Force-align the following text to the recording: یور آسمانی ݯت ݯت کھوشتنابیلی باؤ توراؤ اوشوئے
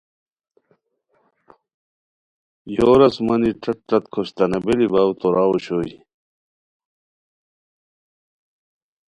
یور 2.75 2.99
آسمانی 3.07 3.51
ݯت 3.61 3.79
ݯت 3.89 4.03
کھوشتنابیلی 4.13 4.87
باؤ 4.93 5.11
توراؤ 5.19 5.51
اوشوئے 5.53 5.95